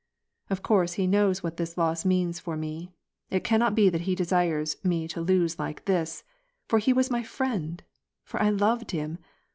''Of 0.49 0.63
course 0.63 0.93
he 0.93 1.05
knows 1.05 1.43
what 1.43 1.57
this 1.57 1.77
loss 1.77 2.05
means 2.05 2.39
for 2.39 2.57
me. 2.57 2.89
It 3.29 3.43
can 3.43 3.59
not 3.59 3.75
be 3.75 3.87
that 3.87 4.01
he 4.09 4.15
desires 4.15 4.77
me 4.83 5.07
to 5.09 5.21
lose 5.21 5.59
like 5.59 5.85
this. 5.85 6.23
F6r 6.69 6.81
he 6.81 6.91
was 6.93 7.09
mj 7.09 7.23
friend. 7.27 7.83
For 8.23 8.41
I 8.41 8.49
loved 8.49 8.89
him. 8.89 9.19